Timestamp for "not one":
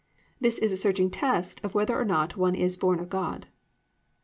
2.05-2.55